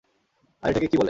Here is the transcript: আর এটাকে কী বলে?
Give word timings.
আর 0.63 0.69
এটাকে 0.69 0.87
কী 0.87 0.95
বলে? 0.95 0.99